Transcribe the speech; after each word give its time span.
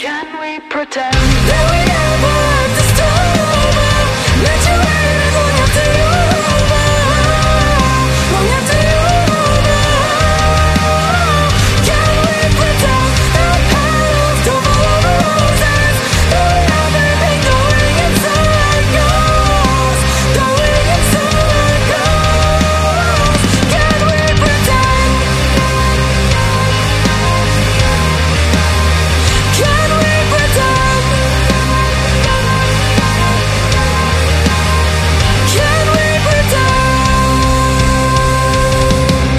Can 0.00 0.40
we 0.40 0.58
pretend? 0.70 1.12
That 1.12 1.64
we 1.68 2.19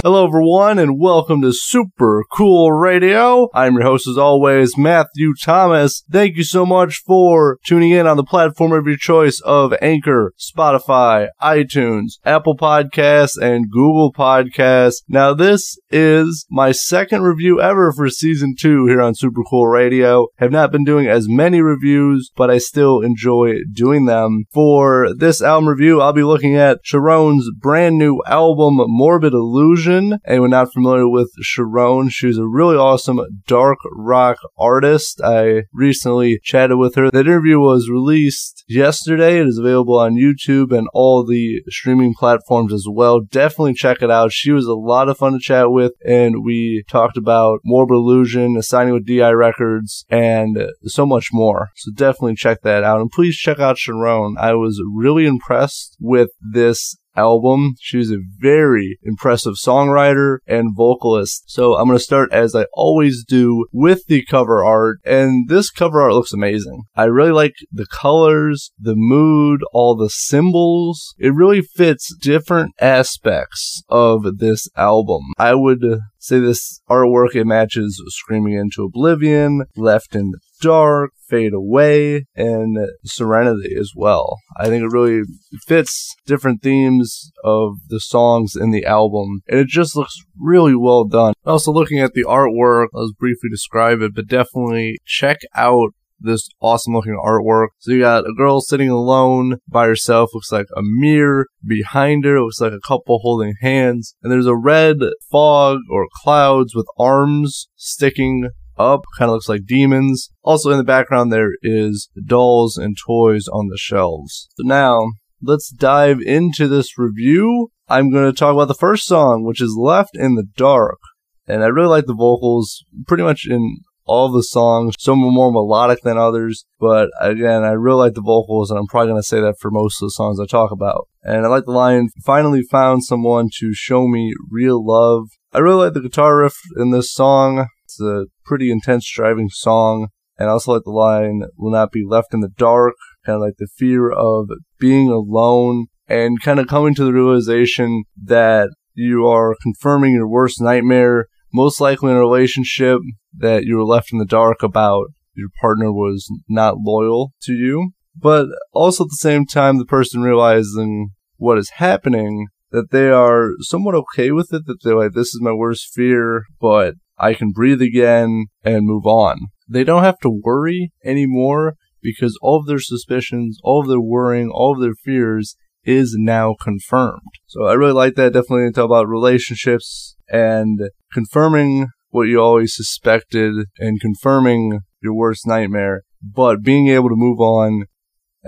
Hello, 0.04 0.26
everyone, 0.26 0.80
and 0.80 1.00
welcome 1.00 1.44
to 1.44 1.54
Super 1.54 2.24
Cool 2.32 2.72
Radio. 2.72 3.50
I'm 3.54 3.76
your 3.76 3.84
host, 3.84 4.08
as 4.08 4.18
always, 4.18 4.76
Matthew 4.76 5.36
Thomas. 5.40 6.04
Thank 6.12 6.38
you 6.38 6.44
so 6.44 6.66
much 6.66 7.04
for 7.06 7.60
tuning 7.64 7.92
in 7.92 8.08
on 8.08 8.18
the 8.18 8.24
platform 8.24 8.72
of 8.72 8.88
your 8.88 8.98
choice 8.98 9.40
of 9.42 9.76
Anchor, 9.80 10.34
Spotify, 10.40 11.28
iTunes, 11.40 12.14
Apple 12.26 12.58
Podcasts, 12.58 13.40
and 13.40 13.70
Google 13.70 14.12
Podcasts. 14.12 15.04
Now, 15.08 15.36
this 15.36 15.78
is 15.92 16.48
my 16.50 16.72
second 16.72 17.22
review 17.22 17.62
ever 17.62 17.94
for 17.94 18.10
season 18.10 18.56
two 18.60 18.88
here 18.88 19.04
on 19.04 19.14
Super 19.14 19.44
Cool 19.48 19.68
Radio. 19.68 20.30
Have 20.38 20.52
not 20.52 20.72
been 20.72 20.84
doing 20.84 21.06
as 21.06 21.30
many 21.30 21.62
reviews, 21.62 22.32
but 22.36 22.50
I 22.50 22.58
still 22.58 23.02
enjoy 23.02 23.58
doing 23.72 24.06
them. 24.06 24.46
For 24.52 25.14
this 25.16 25.44
album 25.44 25.70
review, 25.70 26.02
I'll 26.02 26.12
be 26.12 26.24
looking 26.24 26.56
at 26.56 26.80
Sharone's 26.84 27.52
brand 27.56 28.00
new 28.00 28.24
album, 28.26 28.78
Morbid 28.88 29.34
Illusion. 29.34 29.91
Anyone 30.26 30.52
not 30.52 30.74
familiar 30.74 31.08
with 31.08 31.32
Sharone, 31.44 32.10
she's 32.12 32.38
a 32.38 32.46
really 32.46 32.76
awesome 32.76 33.20
dark 33.48 33.78
rock 33.92 34.38
artist. 34.58 35.22
I 35.24 35.64
recently 35.74 36.40
chatted 36.44 36.78
with 36.78 36.96
her. 36.96 37.12
That 37.12 37.28
interview 37.28 37.60
was 37.60 37.90
released 37.90 38.64
yesterday. 38.68 39.40
It 39.40 39.48
is 39.48 39.58
available 39.58 39.98
on 39.98 40.16
YouTube 40.16 40.76
and 40.76 40.88
all 40.94 41.26
the 41.26 41.62
streaming 41.70 42.14
platforms 42.18 42.74
as 42.74 42.86
well. 42.90 43.20
Definitely 43.20 43.74
check 43.74 44.02
it 44.02 44.12
out. 44.12 44.32
She 44.32 44.52
was 44.52 44.66
a 44.66 44.74
lot 44.74 45.10
of 45.10 45.18
fun 45.18 45.34
to 45.34 45.40
chat 45.40 45.72
with, 45.72 45.94
and 46.06 46.44
we 46.44 46.84
talked 46.90 47.18
about 47.18 47.60
Morbid 47.66 47.96
Illusion, 47.96 48.62
signing 48.62 48.94
with 48.94 49.06
DI 49.06 49.32
Records, 49.32 50.06
and 50.10 50.58
so 50.84 51.06
much 51.06 51.30
more. 51.32 51.70
So 51.76 51.92
definitely 51.94 52.36
check 52.36 52.62
that 52.64 52.84
out. 52.84 53.02
And 53.02 53.12
please 53.12 53.36
check 53.36 53.60
out 53.60 53.78
Sharone. 53.78 54.38
I 54.38 54.54
was 54.54 54.82
really 54.96 55.26
impressed 55.26 55.98
with 56.00 56.30
this 56.42 56.96
album. 57.16 57.76
She's 57.80 58.12
a 58.12 58.22
very 58.40 58.98
impressive 59.04 59.56
songwriter 59.56 60.38
and 60.48 60.76
vocalist. 60.76 61.44
So 61.48 61.76
I'm 61.76 61.88
going 61.88 61.98
to 61.98 62.04
start 62.04 62.32
as 62.32 62.56
I 62.56 62.66
always 62.74 63.24
do 63.24 63.66
with 63.72 64.06
the 64.08 64.26
cover 64.26 64.64
art. 64.64 65.00
And 65.06 65.50
this 65.50 65.70
cover 65.70 66.02
art 66.02 66.14
looks 66.14 66.34
amazing. 66.34 66.84
I 66.96 67.06
really 67.06 67.32
like 67.32 67.56
the 67.72 67.88
colors, 67.88 68.72
the 68.80 68.96
mood, 68.96 69.62
all 69.74 69.96
the 69.96 70.10
symbols. 70.10 71.14
It 71.18 71.34
really 71.34 71.62
fits 71.62 72.16
different 72.22 72.74
aspects 72.80 73.84
of 73.90 74.38
this 74.38 74.68
album. 74.76 75.22
I 75.38 75.56
would 75.56 75.84
say 76.20 76.40
this 76.40 76.82
artwork 76.90 77.36
it 77.36 77.46
matches 77.46 78.02
Screaming 78.10 78.54
into 78.54 78.84
Oblivion, 78.84 79.64
Left 79.76 80.16
in 80.16 80.32
Dark, 80.62 81.12
Fade 81.28 81.54
Away, 81.54 82.26
and 82.36 82.78
Serenity 83.04 83.76
as 83.78 83.92
well. 83.96 84.38
I 84.58 84.68
think 84.68 84.84
it 84.84 84.94
really 84.94 85.24
fits 85.68 86.16
different 86.26 86.62
themes 86.62 87.32
of 87.44 87.74
the 87.90 88.00
songs 88.00 88.56
in 88.56 88.72
the 88.72 88.86
album, 88.86 89.42
and 89.48 89.60
it 89.60 89.68
just 89.68 89.96
looks 89.96 90.16
really 90.40 90.76
well 90.76 91.06
done. 91.06 91.34
Also, 91.46 91.72
looking 91.72 92.00
at 92.00 92.14
the 92.14 92.24
artwork, 92.24 92.88
I'll 92.96 93.12
briefly 93.18 93.50
describe 93.50 94.02
it, 94.02 94.14
but 94.16 94.28
definitely 94.28 94.98
check 95.06 95.40
out 95.56 95.90
this 96.24 96.48
awesome 96.62 96.94
looking 96.94 97.20
artwork. 97.20 97.70
So 97.80 97.92
you 97.92 98.00
got 98.02 98.28
a 98.28 98.34
girl 98.34 98.62
sitting 98.62 98.90
alone 98.90 99.58
by 99.68 99.88
herself, 99.88 100.30
looks 100.34 100.52
like 100.52 100.68
a 100.76 100.82
mirror. 100.82 101.48
Behind 101.66 102.24
her 102.26 102.42
looks 102.42 102.62
like 102.62 102.74
a 102.74 102.88
couple 102.88 103.20
holding 103.20 103.56
hands. 103.62 104.16
And 104.22 104.32
there's 104.32 104.46
a 104.46 104.56
red 104.56 104.98
fog 105.32 105.80
or 105.90 106.08
clouds 106.24 106.76
with 106.76 106.86
arms 106.98 107.68
sticking 107.76 108.50
up, 108.82 109.02
kind 109.18 109.30
of 109.30 109.34
looks 109.34 109.50
like 109.50 109.66
demons. 109.66 110.30
Also 110.44 110.72
in 110.72 110.78
the 110.78 110.84
background 110.84 111.32
there 111.32 111.52
is 111.62 112.10
dolls 112.26 112.78
and 112.78 112.98
toys 112.98 113.48
on 113.48 113.68
the 113.68 113.78
shelves. 113.78 114.50
So 114.58 114.64
now 114.66 115.12
let's 115.42 115.70
dive 115.70 116.20
into 116.22 116.68
this 116.68 116.98
review. 116.98 117.72
I'm 117.88 118.12
going 118.12 118.26
to 118.26 118.38
talk 118.38 118.54
about 118.54 118.68
the 118.68 118.74
first 118.74 119.06
song, 119.06 119.44
which 119.44 119.62
is 119.62 119.76
Left 119.78 120.16
in 120.16 120.36
the 120.36 120.48
Dark. 120.56 121.00
And 121.48 121.64
I 121.64 121.68
really 121.68 121.90
like 121.90 122.06
the 122.06 122.14
vocals 122.14 122.86
pretty 123.08 123.24
much 123.24 123.46
in 123.50 123.80
all 124.06 124.32
the 124.32 124.44
songs. 124.44 124.96
Some 125.00 125.24
are 125.24 125.32
more 125.32 125.52
melodic 125.52 126.02
than 126.02 126.18
others, 126.18 126.66
but 126.80 127.10
again, 127.20 127.64
I 127.64 127.72
really 127.72 128.00
like 128.00 128.14
the 128.14 128.22
vocals, 128.22 128.70
and 128.70 128.80
I'm 128.80 128.88
probably 128.88 129.12
going 129.12 129.22
to 129.22 129.28
say 129.28 129.40
that 129.42 129.56
for 129.60 129.72
most 129.72 130.02
of 130.02 130.08
the 130.08 130.12
songs 130.12 130.40
I 130.40 130.46
talk 130.46 130.72
about. 130.72 131.08
And 131.24 131.46
I 131.46 131.50
like 131.50 131.66
the 131.66 131.72
line, 131.72 132.10
finally 132.26 132.62
found 132.64 133.04
someone 133.04 133.50
to 133.60 133.74
show 133.74 134.08
me 134.08 134.34
real 134.50 134.86
love. 134.86 135.28
I 135.54 135.60
really 135.60 135.86
like 135.86 135.94
the 135.94 136.02
guitar 136.02 136.40
riff 136.40 136.56
in 136.78 136.92
this 136.92 137.14
song. 137.14 137.68
It's 137.92 138.02
a 138.02 138.26
pretty 138.46 138.72
intense 138.72 139.10
driving 139.14 139.50
song. 139.50 140.08
And 140.38 140.50
I 140.50 140.54
also 140.54 140.74
like 140.74 140.84
the 140.86 140.92
line, 140.92 141.44
will 141.58 141.72
not 141.72 141.92
be 141.92 142.04
left 142.08 142.34
in 142.34 142.40
the 142.40 142.50
dark, 142.50 142.96
kind 143.26 143.36
of 143.36 143.42
like 143.42 143.56
the 143.58 143.68
fear 143.78 144.10
of 144.10 144.50
being 144.80 145.10
alone 145.10 145.88
and 146.08 146.42
kind 146.42 146.60
of 146.60 146.68
coming 146.68 146.96
to 146.96 147.04
the 147.04 147.14
realization 147.14 148.04
that 148.24 148.70
you 148.94 149.28
are 149.28 149.56
confirming 149.62 150.14
your 150.14 150.28
worst 150.28 150.62
nightmare 150.62 151.28
most 151.54 151.82
likely 151.82 152.12
in 152.12 152.18
a 152.18 152.20
relationship 152.20 153.00
that 153.38 153.64
you 153.66 153.76
were 153.76 153.84
left 153.84 154.12
in 154.12 154.20
the 154.20 154.26
dark 154.26 154.64
about 154.64 155.08
your 155.34 155.50
partner 155.60 155.92
was 155.92 156.28
not 156.48 156.76
loyal 156.78 157.34
to 157.44 157.54
you. 157.54 157.92
But 158.16 158.48
also 158.74 159.06
at 159.06 159.10
the 159.10 159.18
same 159.20 159.46
time, 159.46 159.78
the 159.78 159.86
person 159.86 160.22
realizing 160.22 161.10
what 161.38 161.58
is 161.58 161.72
happening, 161.76 162.48
that 162.72 162.92
they 162.92 163.10
are 163.10 163.52
somewhat 163.62 163.96
okay 163.96 164.32
with 164.32 164.54
it, 164.54 164.66
that 164.66 164.78
they're 164.84 164.98
like, 164.98 165.14
this 165.14 165.28
is 165.28 165.42
my 165.42 165.54
worst 165.54 165.94
fear, 165.94 166.44
but 166.60 166.96
I 167.22 167.36
can 167.36 167.52
breathe 167.52 167.82
again 167.82 168.48
and 168.64 168.88
move 168.88 169.06
on. 169.06 169.38
They 169.70 169.84
don't 169.84 170.04
have 170.04 170.20
to 170.22 170.42
worry 170.44 170.92
anymore 171.06 171.76
because 172.02 172.38
all 172.42 172.60
of 172.60 172.66
their 172.66 172.80
suspicions, 172.80 173.60
all 173.64 173.82
of 173.82 173.88
their 173.88 174.02
worrying, 174.02 174.50
all 174.50 174.74
of 174.74 174.82
their 174.82 174.96
fears 175.06 175.56
is 175.84 176.16
now 176.18 176.56
confirmed. 176.60 177.22
So 177.46 177.66
I 177.66 177.74
really 177.74 177.94
like 177.94 178.16
that. 178.16 178.34
Definitely 178.34 178.72
talk 178.72 178.86
about 178.86 179.08
relationships 179.08 180.16
and 180.30 180.90
confirming 181.14 181.90
what 182.10 182.24
you 182.24 182.42
always 182.42 182.76
suspected 182.76 183.54
and 183.78 184.02
confirming 184.02 184.80
your 185.02 185.14
worst 185.14 185.46
nightmare, 185.46 186.02
but 186.22 186.64
being 186.64 186.88
able 186.88 187.10
to 187.10 187.16
move 187.16 187.40
on. 187.40 187.86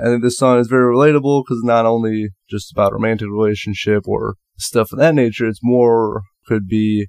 I 0.03 0.07
think 0.07 0.23
this 0.23 0.38
song 0.38 0.59
is 0.59 0.67
very 0.67 0.91
relatable 0.91 1.44
because 1.44 1.61
not 1.63 1.85
only 1.85 2.29
just 2.50 2.72
about 2.72 2.94
romantic 2.94 3.28
relationship 3.29 4.07
or 4.07 4.35
stuff 4.57 4.91
of 4.91 4.97
that 4.97 5.13
nature, 5.13 5.47
it's 5.47 5.59
more 5.61 6.23
could 6.47 6.67
be 6.67 7.07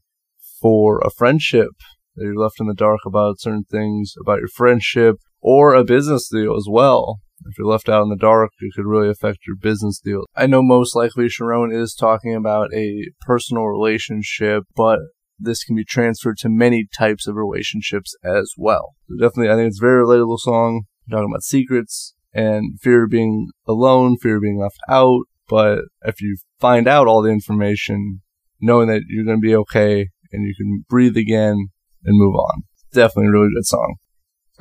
for 0.65 0.99
a 1.01 1.11
friendship 1.11 1.69
that 2.17 2.25
you're 2.25 2.35
left 2.35 2.59
in 2.59 2.67
the 2.67 2.75
dark 2.75 3.01
about 3.05 3.39
certain 3.39 3.65
things 3.71 4.15
about 4.19 4.39
your 4.39 4.49
friendship 4.49 5.17
or 5.43 5.75
a 5.75 5.85
business 5.85 6.27
deal 6.33 6.57
as 6.57 6.67
well. 6.67 7.19
If 7.45 7.59
you're 7.59 7.67
left 7.67 7.91
out 7.91 8.05
in 8.05 8.09
the 8.09 8.17
dark, 8.17 8.51
it 8.61 8.73
could 8.75 8.87
really 8.87 9.11
affect 9.11 9.41
your 9.47 9.57
business 9.61 10.01
deal. 10.03 10.25
I 10.35 10.47
know 10.47 10.63
most 10.63 10.97
likely 10.97 11.27
Sharone 11.27 11.71
is 11.71 11.95
talking 11.95 12.35
about 12.35 12.73
a 12.73 13.11
personal 13.27 13.65
relationship, 13.65 14.63
but 14.75 15.01
this 15.39 15.65
can 15.65 15.77
be 15.77 15.85
transferred 15.85 16.39
to 16.39 16.49
many 16.49 16.87
types 16.97 17.27
of 17.27 17.35
relationships 17.35 18.15
as 18.25 18.51
well. 18.57 18.95
So 19.11 19.17
definitely, 19.21 19.53
I 19.53 19.57
think 19.57 19.69
it's 19.69 19.83
a 19.83 19.85
very 19.85 20.03
relatable 20.03 20.39
song. 20.39 20.85
talking 21.11 21.29
about 21.31 21.43
secrets 21.43 22.15
and 22.33 22.81
fear 22.81 23.05
of 23.05 23.11
being 23.11 23.49
alone, 23.69 24.17
fear 24.17 24.37
of 24.37 24.43
being 24.43 24.59
left 24.59 24.79
out. 24.89 25.25
But 25.47 25.81
if 26.07 26.23
you 26.23 26.39
find 26.59 26.89
out 26.89 27.07
all 27.07 27.21
the 27.21 27.29
information, 27.29 28.23
knowing 28.63 28.89
that 28.89 29.03
you're 29.09 29.27
going 29.27 29.43
to 29.43 29.47
be 29.47 29.57
okay 29.57 30.07
and 30.35 30.47
you 30.47 30.55
can 30.57 30.85
breathe 30.89 31.17
again 31.17 31.69
and 32.05 32.19
move 32.19 32.35
on. 32.35 32.63
Definitely 32.93 33.29
a 33.29 33.33
really 33.33 33.49
good 33.55 33.67
song. 33.67 33.97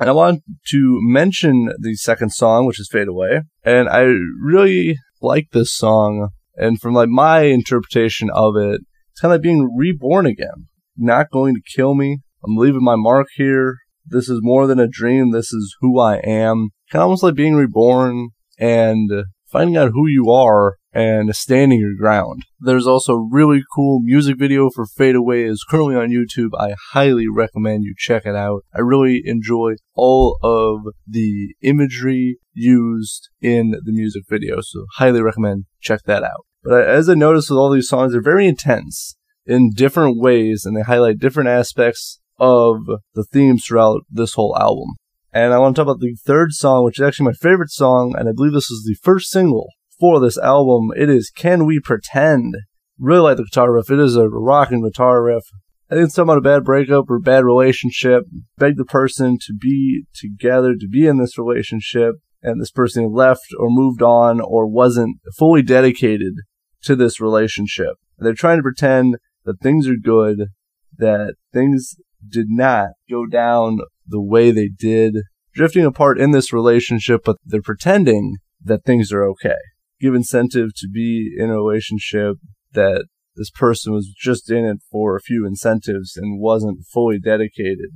And 0.00 0.08
I 0.10 0.12
want 0.12 0.42
to 0.68 0.98
mention 1.02 1.72
the 1.78 1.94
second 1.94 2.30
song, 2.30 2.66
which 2.66 2.80
is 2.80 2.88
Fade 2.90 3.08
Away. 3.08 3.42
And 3.62 3.88
I 3.88 4.06
really 4.42 4.98
like 5.20 5.50
this 5.52 5.72
song. 5.72 6.30
And 6.56 6.80
from 6.80 6.94
like 6.94 7.08
my 7.08 7.42
interpretation 7.42 8.28
of 8.30 8.56
it, 8.56 8.80
it's 9.12 9.20
kind 9.20 9.32
of 9.32 9.36
like 9.36 9.42
being 9.42 9.70
reborn 9.76 10.26
again. 10.26 10.68
Not 10.96 11.30
going 11.30 11.54
to 11.54 11.60
kill 11.74 11.94
me. 11.94 12.18
I'm 12.44 12.56
leaving 12.56 12.82
my 12.82 12.96
mark 12.96 13.28
here. 13.34 13.76
This 14.06 14.28
is 14.28 14.40
more 14.42 14.66
than 14.66 14.80
a 14.80 14.88
dream. 14.88 15.30
This 15.30 15.52
is 15.52 15.76
who 15.80 15.98
I 16.00 16.16
am. 16.16 16.70
Kind 16.90 17.00
of 17.00 17.02
almost 17.02 17.22
like 17.22 17.34
being 17.34 17.54
reborn 17.54 18.30
and 18.58 19.10
finding 19.46 19.76
out 19.76 19.92
who 19.92 20.08
you 20.08 20.30
are 20.30 20.76
and 20.94 21.34
standing 21.34 21.80
your 21.80 21.96
ground. 21.98 22.44
There's 22.60 22.86
also 22.86 23.14
a 23.14 23.28
really 23.30 23.62
cool 23.74 24.00
music 24.00 24.38
video 24.38 24.70
for 24.70 24.86
Fade 24.86 25.16
Away 25.16 25.42
is 25.42 25.64
currently 25.68 25.96
on 25.96 26.10
YouTube. 26.10 26.50
I 26.56 26.76
highly 26.92 27.26
recommend 27.28 27.82
you 27.82 27.94
check 27.98 28.24
it 28.24 28.36
out. 28.36 28.64
I 28.74 28.80
really 28.80 29.22
enjoy 29.24 29.72
all 29.94 30.38
of 30.42 30.92
the 31.06 31.54
imagery 31.62 32.38
used 32.52 33.28
in 33.40 33.72
the 33.72 33.92
music 33.92 34.22
video, 34.28 34.60
so 34.60 34.86
highly 34.94 35.20
recommend 35.20 35.64
check 35.80 36.02
that 36.04 36.22
out. 36.22 36.46
But 36.62 36.88
as 36.88 37.08
I 37.08 37.14
noticed 37.14 37.50
with 37.50 37.58
all 37.58 37.70
these 37.70 37.88
songs, 37.88 38.12
they're 38.12 38.22
very 38.22 38.46
intense 38.46 39.16
in 39.44 39.72
different 39.74 40.20
ways 40.20 40.64
and 40.64 40.76
they 40.76 40.82
highlight 40.82 41.18
different 41.18 41.48
aspects 41.48 42.20
of 42.38 42.76
the 43.14 43.24
themes 43.24 43.64
throughout 43.66 44.02
this 44.10 44.34
whole 44.34 44.56
album. 44.58 44.94
And 45.32 45.52
I 45.52 45.58
want 45.58 45.74
to 45.74 45.80
talk 45.80 45.90
about 45.90 46.00
the 46.00 46.16
third 46.24 46.52
song, 46.52 46.84
which 46.84 47.00
is 47.00 47.06
actually 47.06 47.26
my 47.26 47.32
favorite 47.32 47.70
song, 47.70 48.14
and 48.16 48.28
I 48.28 48.32
believe 48.32 48.52
this 48.52 48.70
is 48.70 48.84
the 48.84 48.96
first 49.02 49.30
single 49.30 49.68
for 49.98 50.20
this 50.20 50.38
album. 50.38 50.90
It 50.96 51.08
is 51.08 51.30
Can 51.30 51.66
We 51.66 51.80
Pretend? 51.80 52.54
Really 52.98 53.20
like 53.20 53.36
the 53.36 53.44
guitar 53.44 53.72
riff. 53.72 53.90
It 53.90 53.98
is 53.98 54.16
a 54.16 54.28
rocking 54.28 54.82
guitar 54.82 55.22
riff. 55.22 55.44
I 55.90 55.94
think 55.94 56.06
it's 56.06 56.14
talking 56.14 56.30
about 56.30 56.38
a 56.38 56.40
bad 56.40 56.64
breakup 56.64 57.10
or 57.10 57.18
bad 57.18 57.44
relationship. 57.44 58.24
Beg 58.56 58.76
the 58.76 58.84
person 58.84 59.38
to 59.46 59.54
be 59.54 60.04
together, 60.14 60.74
to 60.74 60.88
be 60.88 61.06
in 61.06 61.18
this 61.18 61.38
relationship, 61.38 62.14
and 62.42 62.60
this 62.60 62.70
person 62.70 63.12
left 63.12 63.46
or 63.58 63.68
moved 63.70 64.02
on 64.02 64.40
or 64.40 64.66
wasn't 64.66 65.18
fully 65.36 65.62
dedicated 65.62 66.34
to 66.82 66.96
this 66.96 67.20
relationship. 67.20 67.94
They're 68.18 68.34
trying 68.34 68.58
to 68.58 68.62
pretend 68.62 69.16
that 69.44 69.60
things 69.60 69.88
are 69.88 69.96
good, 69.96 70.48
that 70.96 71.34
things 71.52 71.96
did 72.26 72.46
not 72.48 72.90
go 73.10 73.26
down 73.26 73.80
the 74.06 74.22
way 74.22 74.50
they 74.50 74.68
did, 74.68 75.16
drifting 75.52 75.84
apart 75.84 76.18
in 76.18 76.30
this 76.30 76.52
relationship, 76.52 77.22
but 77.24 77.36
they're 77.44 77.62
pretending 77.62 78.36
that 78.62 78.84
things 78.84 79.12
are 79.12 79.24
okay. 79.24 79.56
Give 80.04 80.14
incentive 80.14 80.74
to 80.76 80.88
be 80.92 81.34
in 81.34 81.48
a 81.48 81.54
relationship 81.54 82.36
that 82.72 83.06
this 83.36 83.48
person 83.48 83.94
was 83.94 84.12
just 84.14 84.50
in 84.50 84.66
it 84.66 84.82
for 84.92 85.16
a 85.16 85.20
few 85.20 85.46
incentives 85.46 86.14
and 86.14 86.38
wasn't 86.38 86.84
fully 86.92 87.18
dedicated 87.18 87.88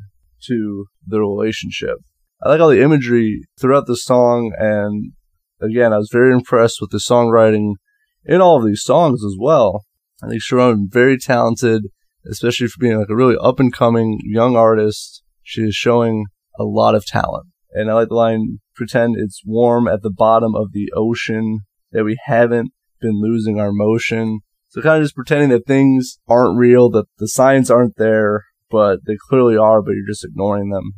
to 0.46 0.87
the 1.06 1.20
relationship. 1.20 1.99
I 2.43 2.49
like 2.49 2.62
all 2.62 2.70
the 2.70 2.81
imagery 2.81 3.43
throughout 3.60 3.87
the 3.87 3.94
song, 3.94 4.55
and 4.58 5.12
again, 5.60 5.93
I 5.93 5.99
was 5.99 6.08
very 6.10 6.32
impressed 6.32 6.78
with 6.81 6.88
the 6.88 6.96
songwriting 6.96 7.75
in 8.25 8.40
all 8.40 8.56
of 8.56 8.64
these 8.64 8.82
songs 8.82 9.22
as 9.22 9.37
well. 9.38 9.84
I 10.22 10.28
think 10.28 10.43
Sharone 10.43 10.90
very 10.90 11.19
talented, 11.19 11.88
especially 12.26 12.69
for 12.69 12.81
being 12.81 12.99
like 12.99 13.11
a 13.11 13.16
really 13.16 13.37
up 13.38 13.61
and 13.61 13.70
coming 13.70 14.19
young 14.25 14.56
artist. 14.56 15.22
She 15.43 15.61
is 15.61 15.75
showing 15.75 16.25
a 16.58 16.64
lot 16.64 16.94
of 16.94 17.04
talent. 17.04 17.49
And 17.72 17.90
I 17.90 17.94
like 17.94 18.08
the 18.08 18.14
line, 18.14 18.61
pretend 18.75 19.16
it's 19.19 19.43
warm 19.44 19.87
at 19.87 20.00
the 20.00 20.11
bottom 20.11 20.54
of 20.54 20.72
the 20.72 20.90
ocean, 20.96 21.61
that 21.93 22.05
we 22.05 22.19
haven't 22.26 22.73
been 23.00 23.20
losing 23.20 23.58
our 23.58 23.73
motion. 23.73 24.40
So 24.69 24.82
kind 24.82 25.00
of 25.00 25.05
just 25.05 25.14
pretending 25.14 25.49
that 25.50 25.67
things 25.67 26.19
aren't 26.29 26.58
real, 26.58 26.90
that 26.90 27.06
the 27.19 27.29
signs 27.29 27.70
aren't 27.70 27.96
there, 27.96 28.44
but 28.70 29.00
they 29.06 29.17
clearly 29.29 29.56
are, 29.56 29.82
but 29.82 29.93
you're 29.93 30.06
just 30.06 30.25
ignoring 30.25 30.70
them. 30.70 30.93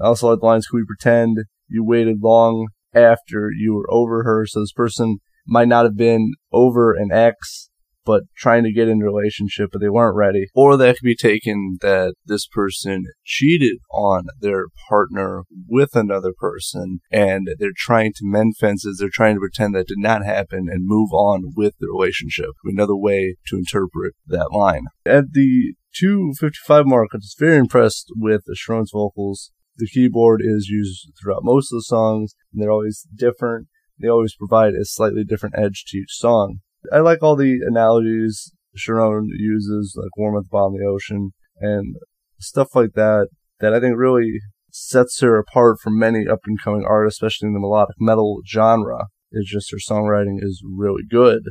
I 0.00 0.06
also 0.06 0.30
like 0.30 0.40
the 0.40 0.46
lines, 0.46 0.66
can 0.66 0.78
we 0.78 0.86
pretend 0.86 1.38
you 1.68 1.84
waited 1.84 2.22
long 2.22 2.68
after 2.94 3.50
you 3.54 3.74
were 3.74 3.92
over 3.92 4.24
her? 4.24 4.46
So 4.46 4.60
this 4.60 4.72
person 4.72 5.18
might 5.46 5.68
not 5.68 5.84
have 5.84 5.96
been 5.96 6.32
over 6.52 6.94
an 6.94 7.10
ex, 7.12 7.69
but 8.10 8.24
trying 8.36 8.64
to 8.64 8.72
get 8.72 8.88
in 8.88 9.02
a 9.02 9.04
relationship, 9.04 9.70
but 9.72 9.80
they 9.80 9.88
weren't 9.88 10.16
ready. 10.16 10.48
Or 10.52 10.76
that 10.76 10.96
could 10.96 11.04
be 11.04 11.14
taken 11.14 11.78
that 11.80 12.14
this 12.26 12.44
person 12.48 13.04
cheated 13.24 13.78
on 13.92 14.24
their 14.40 14.64
partner 14.88 15.44
with 15.68 15.94
another 15.94 16.32
person 16.36 16.98
and 17.12 17.46
they're 17.60 17.70
trying 17.76 18.12
to 18.14 18.24
mend 18.24 18.56
fences. 18.58 18.98
They're 18.98 19.10
trying 19.12 19.36
to 19.36 19.40
pretend 19.40 19.76
that 19.76 19.86
did 19.86 19.98
not 19.98 20.24
happen 20.24 20.66
and 20.68 20.88
move 20.88 21.12
on 21.12 21.52
with 21.54 21.74
the 21.78 21.86
relationship. 21.86 22.50
Another 22.64 22.96
way 22.96 23.36
to 23.46 23.56
interpret 23.56 24.14
that 24.26 24.50
line. 24.50 24.86
At 25.06 25.32
the 25.32 25.74
255 25.94 26.86
mark, 26.86 27.10
I 27.12 27.18
was 27.18 27.36
very 27.38 27.58
impressed 27.58 28.08
with 28.16 28.42
the 28.44 28.56
Sharone's 28.56 28.90
vocals. 28.92 29.52
The 29.76 29.86
keyboard 29.86 30.40
is 30.42 30.66
used 30.66 31.12
throughout 31.22 31.44
most 31.44 31.72
of 31.72 31.76
the 31.76 31.82
songs, 31.82 32.34
and 32.52 32.60
they're 32.60 32.72
always 32.72 33.06
different. 33.14 33.68
They 34.00 34.08
always 34.08 34.34
provide 34.34 34.74
a 34.74 34.84
slightly 34.84 35.22
different 35.22 35.54
edge 35.56 35.84
to 35.88 35.98
each 35.98 36.16
song. 36.16 36.60
I 36.92 36.98
like 36.98 37.22
all 37.22 37.36
the 37.36 37.60
analogies 37.66 38.52
Sharone 38.76 39.26
uses, 39.30 39.94
like 39.96 40.16
warm 40.16 40.36
at 40.36 40.50
the 40.50 40.58
the 40.58 40.86
ocean 40.86 41.30
and 41.60 41.96
stuff 42.38 42.74
like 42.74 42.92
that, 42.94 43.28
that 43.60 43.74
I 43.74 43.80
think 43.80 43.96
really 43.96 44.40
sets 44.72 45.20
her 45.20 45.38
apart 45.38 45.78
from 45.82 45.98
many 45.98 46.26
up 46.28 46.40
and 46.46 46.60
coming 46.60 46.84
artists, 46.86 47.20
especially 47.20 47.48
in 47.48 47.54
the 47.54 47.60
melodic 47.60 47.96
metal 47.98 48.40
genre. 48.48 49.06
It's 49.32 49.50
just 49.50 49.70
her 49.72 49.78
songwriting 49.78 50.38
is 50.40 50.62
really 50.64 51.02
good 51.08 51.42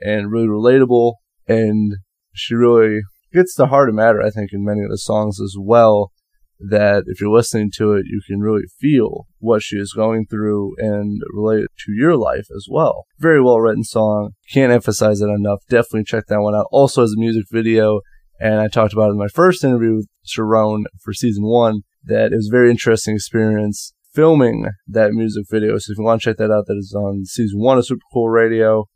and 0.00 0.30
really 0.30 0.46
relatable, 0.46 1.14
and 1.46 1.96
she 2.32 2.54
really 2.54 3.00
gets 3.32 3.54
the 3.54 3.66
heart 3.66 3.88
of 3.88 3.94
matter, 3.94 4.22
I 4.22 4.30
think, 4.30 4.50
in 4.52 4.64
many 4.64 4.82
of 4.82 4.90
the 4.90 4.98
songs 4.98 5.40
as 5.40 5.56
well 5.58 6.12
that 6.60 7.04
if 7.06 7.20
you're 7.20 7.30
listening 7.30 7.70
to 7.76 7.92
it, 7.92 8.06
you 8.06 8.20
can 8.26 8.40
really 8.40 8.64
feel 8.80 9.26
what 9.38 9.62
she 9.62 9.76
is 9.76 9.92
going 9.92 10.26
through 10.26 10.74
and 10.78 11.22
relate 11.32 11.64
it 11.64 11.70
to 11.86 11.92
your 11.92 12.16
life 12.16 12.48
as 12.54 12.66
well. 12.68 13.04
Very 13.18 13.40
well 13.40 13.60
written 13.60 13.84
song. 13.84 14.30
Can't 14.52 14.72
emphasize 14.72 15.20
it 15.20 15.28
enough. 15.28 15.60
Definitely 15.68 16.04
check 16.04 16.24
that 16.28 16.40
one 16.40 16.54
out. 16.54 16.66
Also 16.72 17.02
as 17.02 17.14
a 17.16 17.20
music 17.20 17.44
video, 17.50 18.00
and 18.40 18.60
I 18.60 18.68
talked 18.68 18.92
about 18.92 19.10
in 19.10 19.18
my 19.18 19.28
first 19.28 19.64
interview 19.64 19.96
with 19.96 20.08
Sharone 20.26 20.84
for 21.02 21.12
season 21.12 21.44
one, 21.44 21.82
that 22.04 22.32
it 22.32 22.36
was 22.36 22.48
a 22.48 22.56
very 22.56 22.70
interesting 22.70 23.14
experience 23.14 23.94
filming 24.14 24.66
that 24.86 25.12
music 25.12 25.44
video. 25.50 25.78
So 25.78 25.92
if 25.92 25.98
you 25.98 26.04
want 26.04 26.20
to 26.20 26.30
check 26.30 26.38
that 26.38 26.50
out, 26.50 26.66
that 26.66 26.76
is 26.76 26.94
on 26.96 27.24
season 27.24 27.60
one 27.60 27.78
of 27.78 27.86
Super 27.86 28.00
Cool 28.12 28.28
Radio. 28.28 28.86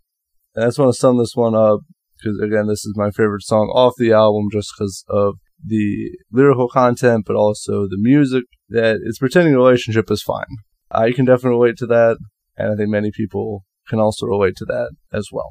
And 0.54 0.64
I 0.64 0.68
just 0.68 0.78
want 0.78 0.92
to 0.92 0.98
sum 0.98 1.18
this 1.18 1.34
one 1.34 1.54
up 1.54 1.80
because 2.22 2.38
again, 2.40 2.66
this 2.66 2.84
is 2.84 2.94
my 2.96 3.10
favorite 3.10 3.42
song 3.42 3.68
off 3.74 3.94
the 3.98 4.12
album 4.12 4.48
just 4.52 4.72
because 4.76 5.04
of 5.08 5.34
the 5.64 6.10
lyrical 6.30 6.68
content, 6.68 7.24
but 7.26 7.36
also 7.36 7.86
the 7.88 7.98
music, 7.98 8.44
that 8.68 8.98
it's 9.04 9.18
pretending 9.18 9.54
relationship 9.54 10.10
is 10.10 10.22
fine. 10.22 10.46
I 10.90 11.12
can 11.12 11.24
definitely 11.24 11.58
relate 11.58 11.76
to 11.78 11.86
that, 11.86 12.18
and 12.56 12.72
I 12.72 12.76
think 12.76 12.90
many 12.90 13.10
people 13.10 13.64
can 13.88 13.98
also 13.98 14.26
relate 14.26 14.56
to 14.56 14.64
that 14.66 14.90
as 15.12 15.28
well. 15.32 15.50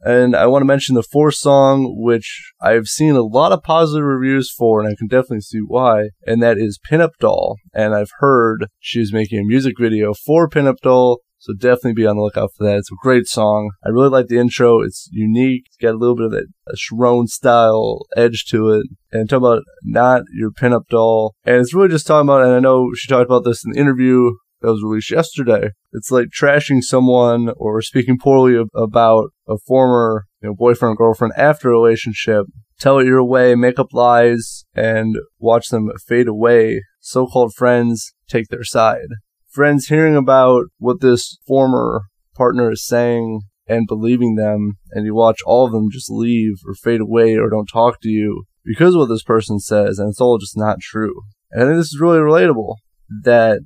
And 0.00 0.36
I 0.36 0.46
want 0.46 0.60
to 0.60 0.66
mention 0.66 0.94
the 0.94 1.02
fourth 1.02 1.36
song, 1.36 1.94
which 1.96 2.52
I've 2.60 2.86
seen 2.86 3.16
a 3.16 3.22
lot 3.22 3.52
of 3.52 3.62
positive 3.62 4.04
reviews 4.04 4.50
for, 4.50 4.80
and 4.80 4.88
I 4.88 4.94
can 4.96 5.08
definitely 5.08 5.40
see 5.40 5.58
why, 5.58 6.10
and 6.26 6.42
that 6.42 6.58
is 6.58 6.78
Pinup 6.78 7.12
Doll. 7.18 7.56
And 7.72 7.94
I've 7.94 8.12
heard 8.18 8.66
she's 8.78 9.12
making 9.12 9.38
a 9.38 9.44
music 9.44 9.74
video 9.80 10.12
for 10.14 10.48
Pinup 10.48 10.76
Doll, 10.82 11.20
so 11.38 11.52
definitely 11.52 11.92
be 11.94 12.06
on 12.06 12.16
the 12.16 12.22
lookout 12.22 12.50
for 12.56 12.64
that. 12.64 12.78
It's 12.78 12.90
a 12.90 12.96
great 13.02 13.26
song. 13.26 13.70
I 13.84 13.90
really 13.90 14.08
like 14.08 14.26
the 14.26 14.38
intro. 14.38 14.80
It's 14.80 15.08
unique. 15.12 15.64
It's 15.66 15.76
got 15.76 15.94
a 15.94 15.98
little 15.98 16.16
bit 16.16 16.26
of 16.26 16.30
that 16.32 16.46
Sharone 16.76 17.28
style 17.28 18.06
edge 18.16 18.44
to 18.50 18.70
it. 18.70 18.86
And 19.12 19.28
talking 19.28 19.46
about 19.46 19.62
not 19.82 20.22
your 20.34 20.50
pinup 20.50 20.88
doll. 20.88 21.34
And 21.44 21.56
it's 21.56 21.74
really 21.74 21.88
just 21.88 22.06
talking 22.06 22.28
about, 22.28 22.42
and 22.42 22.54
I 22.54 22.58
know 22.58 22.90
she 22.96 23.08
talked 23.08 23.26
about 23.26 23.44
this 23.44 23.64
in 23.64 23.72
the 23.72 23.80
interview 23.80 24.30
that 24.60 24.72
was 24.72 24.82
released 24.82 25.10
yesterday. 25.10 25.70
It's 25.92 26.10
like 26.10 26.28
trashing 26.36 26.82
someone 26.82 27.50
or 27.56 27.80
speaking 27.82 28.18
poorly 28.18 28.60
about 28.74 29.30
a 29.46 29.56
former 29.66 30.24
you 30.42 30.48
know, 30.48 30.54
boyfriend 30.54 30.94
or 30.94 30.96
girlfriend 30.96 31.34
after 31.36 31.68
a 31.68 31.72
relationship. 31.72 32.46
Tell 32.78 32.98
it 32.98 33.06
your 33.06 33.24
way, 33.24 33.54
make 33.54 33.78
up 33.78 33.92
lies, 33.92 34.64
and 34.74 35.16
watch 35.38 35.68
them 35.68 35.90
fade 36.06 36.28
away. 36.28 36.82
So-called 37.00 37.54
friends 37.54 38.12
take 38.28 38.48
their 38.48 38.64
side 38.64 39.08
friends 39.56 39.86
hearing 39.86 40.14
about 40.14 40.64
what 40.76 41.00
this 41.00 41.38
former 41.46 42.02
partner 42.36 42.70
is 42.70 42.86
saying 42.86 43.40
and 43.66 43.86
believing 43.88 44.34
them, 44.34 44.74
and 44.92 45.06
you 45.06 45.14
watch 45.14 45.38
all 45.46 45.64
of 45.64 45.72
them 45.72 45.88
just 45.90 46.10
leave 46.10 46.56
or 46.66 46.74
fade 46.74 47.00
away 47.00 47.34
or 47.36 47.48
don't 47.48 47.66
talk 47.72 48.00
to 48.02 48.10
you 48.10 48.44
because 48.64 48.94
of 48.94 49.00
what 49.00 49.08
this 49.08 49.22
person 49.22 49.58
says, 49.58 49.98
and 49.98 50.10
it's 50.10 50.20
all 50.20 50.38
just 50.38 50.56
not 50.56 50.78
true. 50.80 51.22
And 51.50 51.62
I 51.62 51.66
think 51.66 51.78
this 51.78 51.86
is 51.86 52.00
really 52.00 52.18
relatable 52.18 52.74
that 53.22 53.60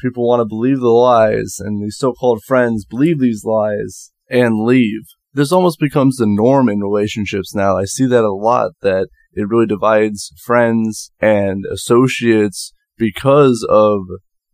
people 0.00 0.26
want 0.26 0.40
to 0.40 0.46
believe 0.46 0.80
the 0.80 0.88
lies, 0.88 1.56
and 1.58 1.84
these 1.84 1.98
so 1.98 2.14
called 2.14 2.42
friends 2.42 2.86
believe 2.86 3.20
these 3.20 3.44
lies 3.44 4.12
and 4.30 4.64
leave. 4.64 5.02
This 5.34 5.52
almost 5.52 5.78
becomes 5.78 6.16
the 6.16 6.26
norm 6.26 6.70
in 6.70 6.80
relationships 6.80 7.54
now. 7.54 7.76
I 7.76 7.84
see 7.84 8.06
that 8.06 8.24
a 8.24 8.32
lot, 8.32 8.72
that 8.80 9.08
it 9.34 9.48
really 9.48 9.66
divides 9.66 10.32
friends 10.42 11.10
and 11.20 11.64
associates 11.70 12.72
because 12.96 13.66
of 13.68 14.00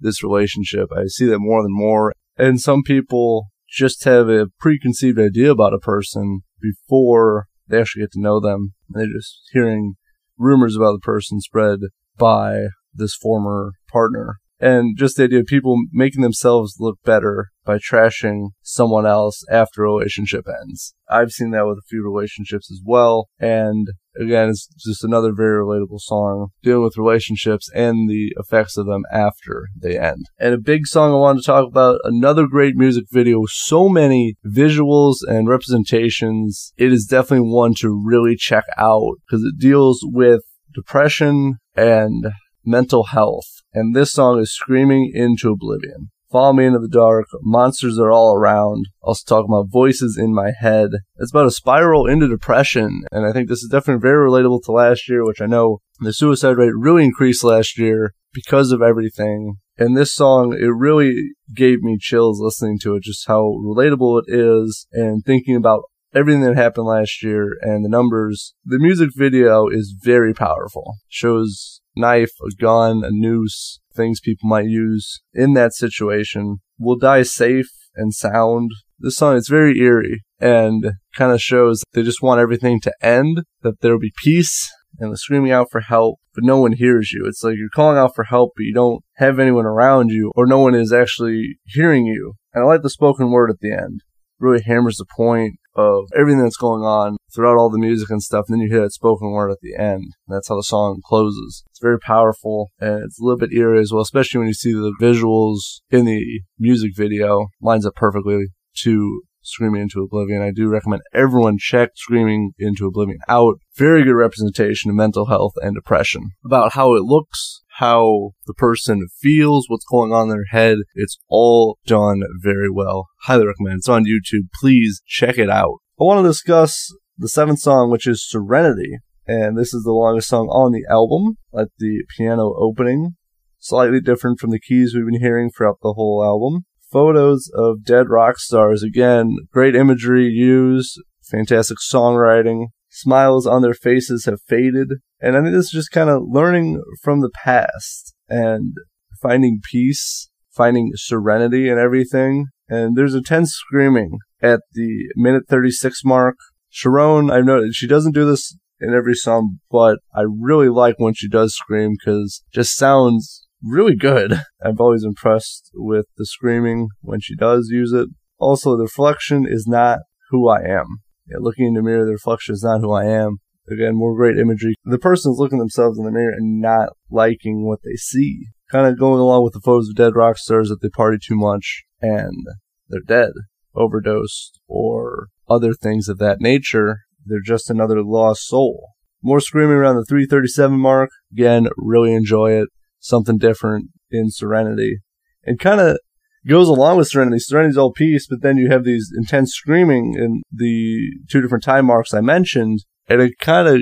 this 0.00 0.22
relationship. 0.22 0.88
I 0.96 1.06
see 1.06 1.26
that 1.26 1.38
more 1.38 1.60
and 1.60 1.74
more. 1.74 2.12
And 2.36 2.60
some 2.60 2.82
people 2.82 3.48
just 3.68 4.04
have 4.04 4.28
a 4.28 4.46
preconceived 4.58 5.18
idea 5.18 5.50
about 5.50 5.74
a 5.74 5.78
person 5.78 6.40
before 6.60 7.46
they 7.68 7.80
actually 7.80 8.02
get 8.02 8.12
to 8.12 8.20
know 8.20 8.40
them. 8.40 8.74
They're 8.88 9.06
just 9.06 9.42
hearing 9.52 9.94
rumors 10.36 10.76
about 10.76 10.92
the 10.92 11.00
person 11.00 11.40
spread 11.40 11.80
by 12.18 12.66
this 12.92 13.14
former 13.14 13.72
partner. 13.92 14.36
And 14.58 14.98
just 14.98 15.16
the 15.16 15.24
idea 15.24 15.40
of 15.40 15.46
people 15.46 15.76
making 15.90 16.20
themselves 16.20 16.76
look 16.78 16.98
better 17.02 17.48
by 17.64 17.78
trashing 17.78 18.48
someone 18.60 19.06
else 19.06 19.42
after 19.50 19.82
a 19.82 19.86
relationship 19.86 20.44
ends. 20.46 20.94
I've 21.08 21.30
seen 21.30 21.50
that 21.52 21.66
with 21.66 21.78
a 21.78 21.88
few 21.88 22.04
relationships 22.04 22.70
as 22.70 22.80
well. 22.84 23.30
And 23.38 23.88
again, 24.20 24.48
it's 24.48 24.66
just 24.78 25.04
another 25.04 25.32
very 25.32 25.64
relatable 25.64 26.00
song 26.00 26.48
dealing 26.62 26.82
with 26.82 26.96
relationships 26.96 27.70
and 27.74 28.08
the 28.08 28.32
effects 28.36 28.76
of 28.76 28.86
them 28.86 29.02
after 29.12 29.68
they 29.80 29.98
end. 29.98 30.26
And 30.38 30.54
a 30.54 30.58
big 30.58 30.86
song 30.86 31.12
I 31.12 31.16
wanted 31.16 31.40
to 31.40 31.46
talk 31.46 31.66
about, 31.66 32.00
another 32.04 32.46
great 32.46 32.76
music 32.76 33.04
video, 33.10 33.44
so 33.48 33.88
many 33.88 34.36
visuals 34.46 35.16
and 35.26 35.48
representations. 35.48 36.72
It 36.76 36.92
is 36.92 37.06
definitely 37.06 37.48
one 37.50 37.74
to 37.78 37.90
really 37.90 38.36
check 38.36 38.64
out 38.76 39.16
because 39.26 39.44
it 39.44 39.58
deals 39.58 40.00
with 40.02 40.42
depression 40.74 41.56
and 41.74 42.26
mental 42.64 43.04
health. 43.04 43.46
And 43.72 43.94
this 43.94 44.12
song 44.12 44.40
is 44.40 44.52
Screaming 44.52 45.12
into 45.14 45.50
Oblivion. 45.50 46.10
Follow 46.30 46.52
me 46.52 46.66
into 46.66 46.78
the 46.78 46.88
dark. 46.88 47.26
Monsters 47.42 47.98
are 47.98 48.12
all 48.12 48.36
around. 48.36 48.86
Also 49.02 49.22
talking 49.26 49.50
about 49.50 49.72
voices 49.72 50.16
in 50.16 50.32
my 50.32 50.52
head. 50.58 50.90
It's 51.16 51.32
about 51.32 51.46
a 51.46 51.50
spiral 51.50 52.06
into 52.06 52.28
depression. 52.28 53.02
And 53.10 53.26
I 53.26 53.32
think 53.32 53.48
this 53.48 53.62
is 53.62 53.68
definitely 53.70 54.00
very 54.00 54.28
relatable 54.28 54.62
to 54.64 54.72
last 54.72 55.08
year, 55.08 55.24
which 55.24 55.40
I 55.40 55.46
know 55.46 55.78
the 55.98 56.12
suicide 56.12 56.56
rate 56.56 56.72
really 56.76 57.04
increased 57.04 57.42
last 57.42 57.76
year 57.78 58.14
because 58.32 58.70
of 58.70 58.80
everything. 58.80 59.56
And 59.76 59.96
this 59.96 60.14
song, 60.14 60.52
it 60.52 60.66
really 60.66 61.14
gave 61.54 61.82
me 61.82 61.98
chills 61.98 62.40
listening 62.40 62.78
to 62.82 62.94
it, 62.94 63.02
just 63.02 63.26
how 63.26 63.58
relatable 63.64 64.22
it 64.22 64.32
is 64.32 64.86
and 64.92 65.24
thinking 65.24 65.56
about 65.56 65.82
everything 66.14 66.42
that 66.42 66.56
happened 66.56 66.86
last 66.86 67.24
year 67.24 67.56
and 67.60 67.84
the 67.84 67.88
numbers. 67.88 68.54
The 68.64 68.78
music 68.78 69.10
video 69.16 69.66
is 69.68 69.96
very 70.00 70.32
powerful. 70.32 70.96
Shows 71.08 71.80
knife, 71.96 72.32
a 72.46 72.54
gun, 72.60 73.02
a 73.04 73.10
noose, 73.10 73.79
things 73.94 74.20
people 74.20 74.48
might 74.48 74.66
use 74.66 75.20
in 75.32 75.54
that 75.54 75.74
situation. 75.74 76.58
Will 76.78 76.96
die 76.96 77.22
safe 77.22 77.70
and 77.94 78.14
sound. 78.14 78.70
This 78.98 79.16
song 79.16 79.36
is 79.36 79.48
very 79.48 79.78
eerie 79.78 80.24
and 80.38 80.92
kind 81.14 81.32
of 81.32 81.40
shows 81.40 81.82
they 81.92 82.02
just 82.02 82.22
want 82.22 82.40
everything 82.40 82.80
to 82.80 82.92
end, 83.02 83.42
that 83.62 83.80
there 83.80 83.92
will 83.92 84.00
be 84.00 84.12
peace 84.22 84.70
and 84.98 85.12
the 85.12 85.16
screaming 85.16 85.52
out 85.52 85.68
for 85.70 85.80
help, 85.80 86.18
but 86.34 86.44
no 86.44 86.60
one 86.60 86.72
hears 86.72 87.12
you. 87.12 87.24
It's 87.26 87.42
like 87.42 87.56
you're 87.56 87.68
calling 87.74 87.98
out 87.98 88.14
for 88.14 88.24
help, 88.24 88.52
but 88.56 88.64
you 88.64 88.74
don't 88.74 89.02
have 89.16 89.38
anyone 89.38 89.66
around 89.66 90.10
you 90.10 90.32
or 90.34 90.46
no 90.46 90.58
one 90.58 90.74
is 90.74 90.92
actually 90.92 91.58
hearing 91.64 92.06
you. 92.06 92.34
And 92.52 92.64
I 92.64 92.66
like 92.66 92.82
the 92.82 92.90
spoken 92.90 93.30
word 93.30 93.50
at 93.50 93.60
the 93.60 93.72
end. 93.72 94.00
Really 94.38 94.62
hammers 94.62 94.96
the 94.96 95.06
point 95.16 95.56
of 95.74 96.04
everything 96.16 96.42
that's 96.42 96.56
going 96.56 96.82
on 96.82 97.16
throughout 97.34 97.56
all 97.56 97.70
the 97.70 97.78
music 97.78 98.10
and 98.10 98.22
stuff. 98.22 98.46
And 98.48 98.54
then 98.54 98.60
you 98.60 98.72
hear 98.72 98.82
that 98.82 98.92
spoken 98.92 99.30
word 99.30 99.50
at 99.50 99.60
the 99.62 99.76
end. 99.76 100.12
That's 100.28 100.48
how 100.48 100.56
the 100.56 100.62
song 100.62 101.00
closes. 101.04 101.64
It's 101.70 101.80
very 101.80 101.98
powerful 101.98 102.70
and 102.78 103.04
it's 103.04 103.20
a 103.20 103.24
little 103.24 103.38
bit 103.38 103.52
eerie 103.52 103.80
as 103.80 103.92
well, 103.92 104.02
especially 104.02 104.38
when 104.38 104.48
you 104.48 104.54
see 104.54 104.72
the 104.72 104.94
visuals 105.00 105.80
in 105.90 106.04
the 106.04 106.40
music 106.58 106.92
video. 106.96 107.48
Lines 107.60 107.86
up 107.86 107.94
perfectly 107.94 108.46
to 108.82 109.22
Screaming 109.42 109.82
into 109.82 110.02
Oblivion. 110.02 110.42
I 110.42 110.50
do 110.54 110.68
recommend 110.68 111.02
everyone 111.14 111.56
check 111.58 111.90
Screaming 111.94 112.52
into 112.58 112.86
Oblivion 112.86 113.18
out. 113.26 113.54
Very 113.74 114.04
good 114.04 114.14
representation 114.14 114.90
of 114.90 114.96
mental 114.96 115.26
health 115.26 115.54
and 115.62 115.74
depression. 115.74 116.30
About 116.44 116.74
how 116.74 116.94
it 116.94 117.04
looks, 117.04 117.62
how 117.80 118.32
the 118.46 118.54
person 118.54 119.08
feels, 119.20 119.64
what's 119.68 119.86
going 119.90 120.12
on 120.12 120.24
in 120.24 120.28
their 120.28 120.44
head. 120.50 120.78
It's 120.94 121.18
all 121.28 121.78
done 121.86 122.22
very 122.42 122.70
well. 122.70 123.08
Highly 123.22 123.46
recommend. 123.46 123.78
It's 123.78 123.88
on 123.88 124.04
YouTube. 124.04 124.48
Please 124.60 125.02
check 125.06 125.38
it 125.38 125.48
out. 125.50 125.78
I 125.98 126.04
want 126.04 126.22
to 126.22 126.28
discuss 126.28 126.94
the 127.16 127.28
seventh 127.28 127.60
song, 127.60 127.90
which 127.90 128.06
is 128.06 128.28
Serenity. 128.28 128.98
And 129.26 129.56
this 129.56 129.72
is 129.72 129.82
the 129.84 129.92
longest 129.92 130.28
song 130.28 130.48
on 130.48 130.72
the 130.72 130.84
album, 130.90 131.36
like 131.52 131.68
the 131.78 132.04
piano 132.16 132.54
opening. 132.58 133.16
Slightly 133.58 134.00
different 134.00 134.40
from 134.40 134.50
the 134.50 134.60
keys 134.60 134.94
we've 134.94 135.06
been 135.06 135.20
hearing 135.20 135.50
throughout 135.50 135.78
the 135.82 135.94
whole 135.94 136.22
album. 136.22 136.64
Photos 136.90 137.50
of 137.54 137.84
dead 137.84 138.08
rock 138.08 138.38
stars. 138.38 138.82
Again, 138.82 139.36
great 139.52 139.76
imagery 139.76 140.26
used, 140.26 141.00
fantastic 141.22 141.78
songwriting. 141.78 142.66
Smiles 142.90 143.46
on 143.46 143.62
their 143.62 143.74
faces 143.74 144.24
have 144.24 144.40
faded. 144.46 144.88
And 145.20 145.36
I 145.36 145.42
think 145.42 145.52
this 145.52 145.66
is 145.66 145.70
just 145.70 145.90
kind 145.90 146.10
of 146.10 146.22
learning 146.26 146.82
from 147.02 147.20
the 147.20 147.30
past 147.30 148.14
and 148.28 148.74
finding 149.20 149.60
peace, 149.62 150.30
finding 150.50 150.92
serenity 150.94 151.68
and 151.68 151.78
everything. 151.78 152.46
And 152.68 152.96
there's 152.96 153.14
intense 153.14 153.52
screaming 153.52 154.18
at 154.42 154.60
the 154.72 155.08
minute 155.16 155.44
36 155.48 156.04
mark. 156.04 156.36
Sharone, 156.72 157.32
I've 157.32 157.44
noticed 157.44 157.76
she 157.76 157.88
doesn't 157.88 158.14
do 158.14 158.24
this 158.24 158.56
in 158.80 158.94
every 158.94 159.14
song, 159.14 159.58
but 159.70 159.98
I 160.14 160.22
really 160.22 160.68
like 160.68 160.94
when 160.98 161.14
she 161.14 161.28
does 161.28 161.54
scream 161.54 161.96
because 161.98 162.42
just 162.52 162.76
sounds 162.76 163.46
really 163.62 163.96
good. 163.96 164.32
I'm 164.64 164.76
always 164.78 165.04
impressed 165.04 165.70
with 165.74 166.06
the 166.16 166.24
screaming 166.24 166.88
when 167.00 167.20
she 167.20 167.36
does 167.36 167.68
use 167.70 167.92
it. 167.92 168.08
Also, 168.38 168.76
the 168.76 168.84
reflection 168.84 169.46
is 169.46 169.66
not 169.66 169.98
who 170.30 170.48
I 170.48 170.62
am. 170.62 171.02
Yeah, 171.26 171.36
looking 171.40 171.66
in 171.66 171.74
the 171.74 171.82
mirror, 171.82 172.06
the 172.06 172.12
reflection 172.12 172.54
is 172.54 172.62
not 172.62 172.80
who 172.80 172.92
I 172.92 173.04
am. 173.04 173.38
Again, 173.70 173.94
more 173.94 174.16
great 174.16 174.38
imagery. 174.38 174.74
The 174.84 174.98
person's 174.98 175.38
looking 175.38 175.58
themselves 175.58 175.98
in 175.98 176.04
the 176.04 176.10
mirror 176.10 176.32
and 176.32 176.60
not 176.60 176.90
liking 177.10 177.66
what 177.66 177.80
they 177.84 177.94
see. 177.96 178.46
Kind 178.70 178.86
of 178.86 178.98
going 178.98 179.20
along 179.20 179.44
with 179.44 179.52
the 179.52 179.60
photos 179.60 179.88
of 179.88 179.96
dead 179.96 180.14
rock 180.14 180.38
stars 180.38 180.68
that 180.68 180.80
they 180.80 180.88
party 180.88 181.18
too 181.24 181.36
much 181.36 181.84
and 182.00 182.46
they're 182.88 183.00
dead, 183.06 183.32
overdosed, 183.74 184.60
or 184.66 185.28
other 185.48 185.72
things 185.72 186.08
of 186.08 186.18
that 186.18 186.40
nature. 186.40 186.98
They're 187.24 187.40
just 187.44 187.70
another 187.70 188.02
lost 188.02 188.46
soul. 188.46 188.90
More 189.22 189.40
screaming 189.40 189.76
around 189.76 189.96
the 189.96 190.04
337 190.08 190.78
mark. 190.78 191.10
Again, 191.32 191.68
really 191.76 192.14
enjoy 192.14 192.52
it. 192.52 192.68
Something 192.98 193.38
different 193.38 193.90
in 194.10 194.30
Serenity. 194.30 194.98
And 195.44 195.58
kind 195.58 195.80
of 195.80 195.98
goes 196.46 196.68
along 196.68 196.96
with 196.96 197.08
Serenity. 197.08 197.38
Serenity's 197.38 197.76
all 197.76 197.92
peace, 197.92 198.26
but 198.28 198.42
then 198.42 198.56
you 198.56 198.70
have 198.70 198.84
these 198.84 199.10
intense 199.16 199.52
screaming 199.52 200.14
in 200.16 200.42
the 200.52 200.98
two 201.28 201.40
different 201.40 201.64
time 201.64 201.86
marks 201.86 202.14
I 202.14 202.20
mentioned, 202.20 202.80
and 203.10 203.20
it 203.20 203.38
kind 203.38 203.68
of 203.68 203.80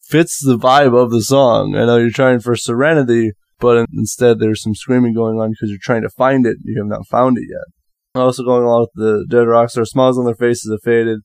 fits 0.00 0.42
the 0.42 0.56
vibe 0.56 0.96
of 0.96 1.10
the 1.10 1.22
song. 1.22 1.74
I 1.76 1.84
know 1.84 1.98
you're 1.98 2.10
trying 2.10 2.40
for 2.40 2.56
Serenity, 2.56 3.32
but 3.58 3.86
instead 3.92 4.38
there's 4.38 4.62
some 4.62 4.74
screaming 4.74 5.12
going 5.12 5.38
on 5.38 5.50
because 5.50 5.70
you're 5.70 5.78
trying 5.82 6.02
to 6.02 6.08
find 6.08 6.46
it. 6.46 6.56
You 6.64 6.80
have 6.80 6.88
not 6.88 7.06
found 7.06 7.36
it 7.36 7.44
yet. 7.50 8.20
Also 8.20 8.44
going 8.44 8.64
along 8.64 8.86
with 8.94 9.04
the 9.04 9.26
Dead 9.28 9.46
Rockstar, 9.46 9.86
smiles 9.86 10.18
on 10.18 10.24
their 10.24 10.34
faces 10.34 10.70
have 10.70 10.82
faded. 10.82 11.20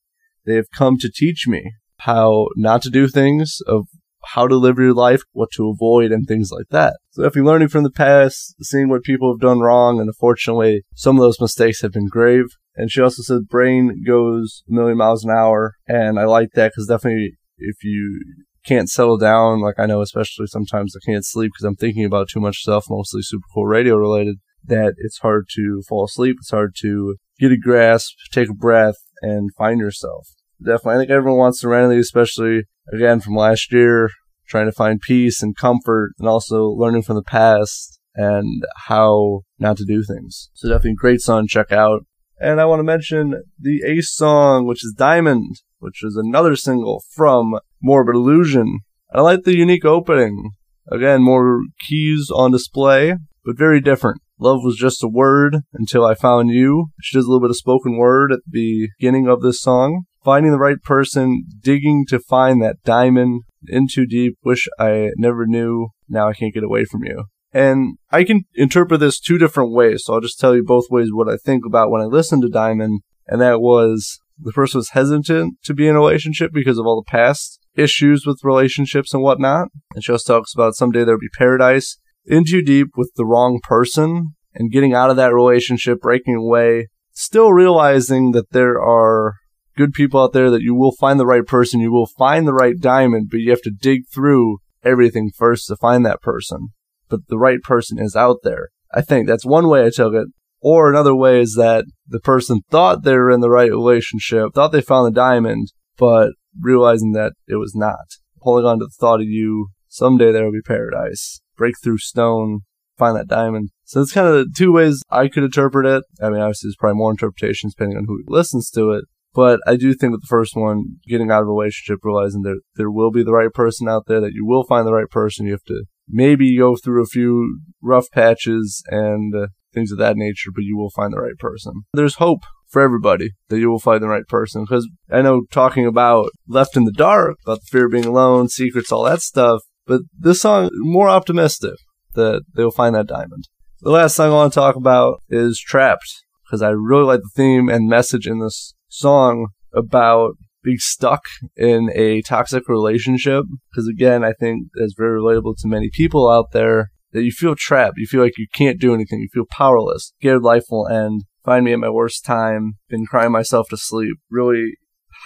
They 0.45 0.55
have 0.55 0.69
come 0.75 0.97
to 0.97 1.09
teach 1.09 1.47
me 1.47 1.71
how 1.99 2.47
not 2.55 2.81
to 2.83 2.89
do 2.89 3.07
things, 3.07 3.59
of 3.67 3.87
how 4.33 4.47
to 4.47 4.55
live 4.55 4.77
your 4.77 4.93
life, 4.93 5.21
what 5.31 5.49
to 5.55 5.69
avoid, 5.69 6.11
and 6.11 6.27
things 6.27 6.51
like 6.51 6.67
that. 6.69 6.97
So 7.11 7.23
if 7.23 7.35
you're 7.35 7.45
learning 7.45 7.69
from 7.69 7.83
the 7.83 7.91
past, 7.91 8.55
seeing 8.61 8.89
what 8.89 9.03
people 9.03 9.31
have 9.31 9.39
done 9.39 9.59
wrong, 9.59 9.99
and 9.99 10.07
unfortunately, 10.07 10.83
some 10.95 11.15
of 11.15 11.21
those 11.21 11.39
mistakes 11.39 11.81
have 11.81 11.93
been 11.93 12.07
grave. 12.07 12.45
And 12.75 12.91
she 12.91 13.01
also 13.01 13.21
said 13.21 13.47
brain 13.47 14.03
goes 14.05 14.63
a 14.69 14.73
million 14.73 14.97
miles 14.97 15.23
an 15.23 15.31
hour, 15.31 15.73
and 15.87 16.19
I 16.19 16.25
like 16.25 16.49
that 16.55 16.71
because 16.71 16.87
definitely 16.87 17.37
if 17.57 17.83
you 17.83 18.21
can't 18.65 18.89
settle 18.89 19.17
down, 19.17 19.61
like 19.61 19.75
I 19.77 19.85
know, 19.85 20.01
especially 20.01 20.47
sometimes 20.47 20.95
I 20.95 21.05
can't 21.09 21.25
sleep 21.25 21.51
because 21.53 21.65
I'm 21.65 21.75
thinking 21.75 22.05
about 22.05 22.29
too 22.29 22.39
much 22.39 22.57
stuff, 22.57 22.85
mostly 22.89 23.21
super 23.21 23.45
cool 23.53 23.65
radio 23.65 23.95
related, 23.95 24.37
that 24.65 24.95
it's 24.97 25.19
hard 25.19 25.47
to 25.55 25.83
fall 25.87 26.05
asleep. 26.05 26.37
It's 26.39 26.49
hard 26.49 26.75
to 26.81 27.15
get 27.39 27.51
a 27.51 27.57
grasp, 27.57 28.13
take 28.31 28.49
a 28.49 28.53
breath, 28.53 28.95
and 29.21 29.49
find 29.57 29.79
yourself. 29.79 30.27
Definitely. 30.63 30.95
I 30.95 30.97
think 30.97 31.11
everyone 31.11 31.39
wants 31.39 31.59
serenity, 31.59 31.99
especially 31.99 32.63
again 32.91 33.19
from 33.19 33.35
last 33.35 33.71
year, 33.71 34.09
trying 34.47 34.65
to 34.65 34.71
find 34.71 34.99
peace 35.01 35.41
and 35.41 35.55
comfort 35.55 36.13
and 36.19 36.27
also 36.27 36.65
learning 36.65 37.03
from 37.03 37.15
the 37.15 37.23
past 37.23 37.99
and 38.15 38.63
how 38.87 39.41
not 39.59 39.77
to 39.77 39.85
do 39.85 40.03
things. 40.03 40.49
So 40.53 40.69
definitely 40.69 40.95
great 40.95 41.21
song 41.21 41.47
check 41.47 41.71
out. 41.71 42.05
And 42.39 42.59
I 42.59 42.65
want 42.65 42.79
to 42.79 42.83
mention 42.83 43.43
the 43.59 43.81
Ace 43.85 44.13
song, 44.13 44.65
which 44.65 44.83
is 44.83 44.93
Diamond, 44.97 45.55
which 45.79 46.03
is 46.03 46.17
another 46.17 46.55
single 46.55 47.03
from 47.11 47.59
Morbid 47.81 48.15
Illusion. 48.15 48.79
I 49.13 49.21
like 49.21 49.43
the 49.43 49.57
unique 49.57 49.85
opening. 49.85 50.51
Again, 50.91 51.21
more 51.21 51.61
keys 51.87 52.29
on 52.33 52.51
display, 52.51 53.15
but 53.45 53.57
very 53.57 53.79
different. 53.79 54.21
Love 54.37 54.59
was 54.63 54.75
just 54.75 55.03
a 55.03 55.07
word 55.07 55.59
until 55.73 56.05
I 56.05 56.13
found 56.13 56.49
you. 56.49 56.87
She 57.01 57.17
does 57.17 57.25
a 57.25 57.29
little 57.29 57.41
bit 57.41 57.51
of 57.51 57.57
spoken 57.57 57.97
word 57.97 58.33
at 58.33 58.39
the 58.45 58.89
beginning 58.99 59.27
of 59.27 59.41
this 59.41 59.61
song. 59.61 60.03
Finding 60.23 60.51
the 60.51 60.59
right 60.59 60.81
person, 60.83 61.45
digging 61.61 62.05
to 62.09 62.19
find 62.19 62.61
that 62.61 62.83
diamond 62.83 63.43
in 63.67 63.87
too 63.87 64.05
deep. 64.05 64.37
Wish 64.43 64.67
I 64.77 65.11
never 65.17 65.45
knew. 65.45 65.89
Now 66.09 66.27
I 66.27 66.33
can't 66.33 66.53
get 66.53 66.63
away 66.63 66.83
from 66.83 67.03
you. 67.03 67.25
And 67.55 67.97
I 68.11 68.25
can 68.25 68.43
interpret 68.55 68.99
this 68.99 69.17
two 69.17 69.37
different 69.37 69.71
ways. 69.71 70.03
So 70.03 70.13
I'll 70.13 70.19
just 70.19 70.37
tell 70.37 70.53
you 70.57 70.61
both 70.61 70.91
ways 70.91 71.07
what 71.13 71.29
I 71.29 71.37
think 71.37 71.65
about 71.65 71.89
when 71.89 72.01
I 72.01 72.05
listen 72.05 72.41
to 72.41 72.49
Diamond. 72.49 72.99
And 73.27 73.39
that 73.39 73.61
was 73.61 74.19
the 74.37 74.51
person 74.51 74.79
was 74.79 74.89
hesitant 74.89 75.55
to 75.63 75.73
be 75.73 75.87
in 75.87 75.95
a 75.95 75.99
relationship 75.99 76.51
because 76.53 76.77
of 76.77 76.85
all 76.85 77.01
the 77.01 77.09
past 77.09 77.61
issues 77.77 78.25
with 78.25 78.43
relationships 78.43 79.13
and 79.13 79.23
whatnot. 79.23 79.69
And 79.93 80.03
she 80.03 80.11
also 80.11 80.33
talks 80.33 80.53
about 80.53 80.75
someday 80.75 81.05
there'll 81.05 81.17
be 81.17 81.29
paradise 81.37 81.97
in 82.25 82.43
too 82.43 82.61
deep 82.61 82.89
with 82.97 83.13
the 83.15 83.25
wrong 83.25 83.61
person 83.63 84.35
and 84.53 84.69
getting 84.69 84.93
out 84.93 85.09
of 85.09 85.15
that 85.15 85.33
relationship, 85.33 86.01
breaking 86.01 86.35
away, 86.35 86.89
still 87.13 87.53
realizing 87.53 88.31
that 88.31 88.51
there 88.51 88.81
are 88.81 89.35
good 89.77 89.93
people 89.93 90.21
out 90.21 90.33
there 90.33 90.51
that 90.51 90.61
you 90.61 90.75
will 90.75 90.93
find 90.99 91.21
the 91.21 91.25
right 91.25 91.45
person, 91.45 91.79
you 91.79 91.93
will 91.93 92.09
find 92.17 92.45
the 92.45 92.53
right 92.53 92.75
diamond, 92.81 93.29
but 93.31 93.39
you 93.39 93.49
have 93.51 93.61
to 93.61 93.71
dig 93.71 94.01
through 94.13 94.57
everything 94.83 95.31
first 95.33 95.67
to 95.67 95.77
find 95.77 96.05
that 96.05 96.21
person. 96.21 96.73
But 97.09 97.21
the 97.27 97.37
right 97.37 97.61
person 97.61 97.99
is 97.99 98.15
out 98.15 98.37
there. 98.43 98.69
I 98.93 99.01
think 99.01 99.27
that's 99.27 99.45
one 99.45 99.67
way 99.67 99.85
I 99.85 99.89
took 99.89 100.13
it. 100.13 100.27
Or 100.61 100.89
another 100.89 101.15
way 101.15 101.41
is 101.41 101.55
that 101.55 101.85
the 102.07 102.19
person 102.19 102.61
thought 102.71 103.03
they 103.03 103.13
were 103.13 103.29
in 103.29 103.41
the 103.41 103.49
right 103.49 103.69
relationship, 103.69 104.53
thought 104.53 104.71
they 104.71 104.81
found 104.81 105.05
the 105.05 105.15
diamond, 105.15 105.67
but 105.97 106.31
realizing 106.59 107.11
that 107.11 107.33
it 107.47 107.55
was 107.55 107.75
not. 107.75 108.05
holding 108.39 108.65
on 108.65 108.79
to 108.79 108.85
the 108.85 108.91
thought 108.99 109.21
of 109.21 109.27
you. 109.27 109.69
Someday 109.87 110.31
there 110.31 110.45
will 110.45 110.51
be 110.51 110.61
paradise. 110.61 111.41
Break 111.57 111.75
through 111.83 111.97
stone, 111.97 112.61
find 112.97 113.15
that 113.17 113.27
diamond. 113.27 113.69
So 113.83 114.01
it's 114.01 114.13
kind 114.13 114.27
of 114.27 114.33
the 114.33 114.53
two 114.55 114.71
ways 114.71 115.01
I 115.09 115.27
could 115.27 115.43
interpret 115.43 115.85
it. 115.85 116.03
I 116.21 116.29
mean, 116.29 116.41
obviously, 116.41 116.67
there's 116.67 116.77
probably 116.77 116.97
more 116.97 117.11
interpretations 117.11 117.73
depending 117.73 117.97
on 117.97 118.05
who 118.07 118.23
listens 118.27 118.69
to 118.71 118.91
it. 118.91 119.05
But 119.33 119.59
I 119.67 119.75
do 119.75 119.93
think 119.93 120.13
that 120.13 120.21
the 120.21 120.27
first 120.27 120.55
one, 120.55 120.97
getting 121.07 121.29
out 121.29 121.41
of 121.41 121.47
a 121.47 121.51
relationship, 121.51 121.99
realizing 122.03 122.43
that 122.43 122.61
there 122.75 122.89
will 122.89 123.11
be 123.11 123.23
the 123.23 123.33
right 123.33 123.51
person 123.53 123.89
out 123.89 124.05
there, 124.07 124.21
that 124.21 124.33
you 124.33 124.45
will 124.45 124.63
find 124.63 124.87
the 124.87 124.93
right 124.93 125.09
person. 125.09 125.45
You 125.45 125.51
have 125.53 125.63
to 125.63 125.83
maybe 126.07 126.57
go 126.57 126.75
through 126.75 127.01
a 127.01 127.07
few 127.07 127.59
rough 127.81 128.09
patches 128.11 128.83
and 128.87 129.35
uh, 129.35 129.47
things 129.73 129.91
of 129.91 129.97
that 129.97 130.17
nature, 130.17 130.51
but 130.53 130.63
you 130.63 130.77
will 130.77 130.89
find 130.91 131.13
the 131.13 131.21
right 131.21 131.37
person. 131.37 131.83
There's 131.93 132.15
hope 132.15 132.43
for 132.69 132.81
everybody 132.81 133.31
that 133.49 133.59
you 133.59 133.69
will 133.69 133.79
find 133.79 134.01
the 134.01 134.07
right 134.07 134.27
person 134.27 134.63
because 134.63 134.87
I 135.11 135.21
know 135.21 135.43
talking 135.51 135.85
about 135.85 136.29
left 136.47 136.75
in 136.75 136.85
the 136.85 136.91
dark, 136.91 137.37
about 137.45 137.59
the 137.59 137.67
fear 137.69 137.85
of 137.85 137.91
being 137.91 138.05
alone, 138.05 138.49
secrets, 138.49 138.91
all 138.91 139.03
that 139.03 139.21
stuff, 139.21 139.61
but 139.85 140.01
this 140.17 140.41
song 140.41 140.69
more 140.73 141.09
optimistic 141.09 141.75
that 142.13 142.43
they'll 142.55 142.71
find 142.71 142.95
that 142.95 143.07
diamond. 143.07 143.47
The 143.81 143.91
last 143.91 144.15
song 144.15 144.31
I 144.31 144.35
want 144.35 144.53
to 144.53 144.59
talk 144.59 144.75
about 144.75 145.21
is 145.29 145.59
Trapped 145.59 146.23
because 146.45 146.61
I 146.61 146.69
really 146.69 147.03
like 147.03 147.21
the 147.21 147.29
theme 147.35 147.69
and 147.69 147.87
message 147.87 148.27
in 148.27 148.39
this 148.39 148.73
song 148.87 149.49
about 149.73 150.35
being 150.65 150.79
stuck 150.79 151.23
in 151.55 151.89
a 151.95 152.21
toxic 152.23 152.67
relationship. 152.67 153.45
Because 153.71 153.87
again, 153.87 154.23
I 154.25 154.33
think 154.33 154.67
it's 154.73 154.95
very 154.97 155.19
relatable 155.19 155.55
to 155.59 155.67
many 155.67 155.89
people 155.93 156.29
out 156.29 156.51
there 156.51 156.89
that 157.13 157.23
you 157.23 157.31
feel 157.31 157.55
trapped. 157.55 157.97
You 157.97 158.07
feel 158.07 158.21
like 158.21 158.37
you 158.37 158.47
can't 158.53 158.79
do 158.79 158.93
anything. 158.93 159.19
You 159.19 159.29
feel 159.31 159.45
powerless. 159.49 160.11
Scared 160.19 160.41
life 160.41 160.63
will 160.69 160.87
end. 160.87 161.23
Find 161.45 161.63
me 161.63 161.71
at 161.71 161.79
my 161.79 161.89
worst 161.89 162.25
time. 162.25 162.73
Been 162.89 163.05
crying 163.05 163.31
myself 163.31 163.67
to 163.69 163.77
sleep. 163.77 164.17
Really 164.29 164.73